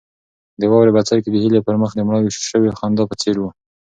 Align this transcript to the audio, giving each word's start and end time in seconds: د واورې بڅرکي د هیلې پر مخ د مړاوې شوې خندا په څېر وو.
د 0.59 0.61
واورې 0.71 0.91
بڅرکي 0.95 1.29
د 1.31 1.35
هیلې 1.43 1.61
پر 1.67 1.75
مخ 1.81 1.91
د 1.95 1.99
مړاوې 2.07 2.31
شوې 2.49 2.77
خندا 2.79 3.03
په 3.09 3.15
څېر 3.21 3.35
وو. 3.39 3.49